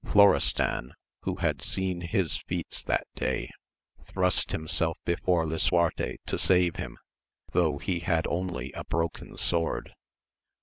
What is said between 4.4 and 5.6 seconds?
himself before